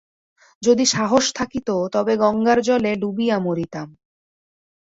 যদি 0.63 0.85
সাহস 0.85 1.25
থাকিত 1.35 1.69
তবে 1.93 2.13
গঙ্গার 2.17 2.59
জলে 2.61 2.91
ডুবিয়া 2.95 3.37
মরিতাম। 3.39 3.87